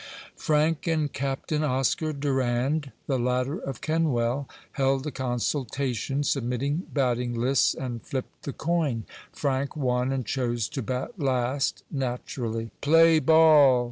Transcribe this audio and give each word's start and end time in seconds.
Frank 0.35 0.87
and 0.87 1.13
Captain 1.13 1.63
Oscar 1.63 2.11
Durand, 2.11 2.91
the 3.05 3.19
latter 3.19 3.59
of 3.59 3.81
Kenwell, 3.81 4.49
held 4.71 5.05
a 5.05 5.11
consultation, 5.11 6.23
submitted 6.23 6.91
batting 6.91 7.35
lists, 7.35 7.75
and 7.75 8.01
flipped 8.01 8.41
the 8.41 8.53
coin. 8.53 9.03
Frank 9.31 9.75
won 9.75 10.11
and 10.11 10.25
chose 10.25 10.67
to 10.69 10.81
bat 10.81 11.19
last, 11.19 11.83
naturally. 11.91 12.71
"Play 12.81 13.19
ball!" 13.19 13.79